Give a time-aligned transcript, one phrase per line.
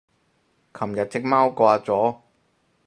[0.73, 2.21] 琴日隻貓掛咗